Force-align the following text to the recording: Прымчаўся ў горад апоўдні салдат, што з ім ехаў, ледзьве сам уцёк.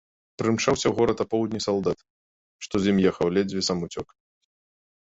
Прымчаўся 0.41 0.87
ў 0.89 0.93
горад 0.99 1.17
апоўдні 1.25 1.59
салдат, 1.67 1.99
што 2.67 2.75
з 2.83 2.95
ім 2.95 3.05
ехаў, 3.13 3.27
ледзьве 3.39 3.61
сам 3.71 3.77
уцёк. 3.91 4.07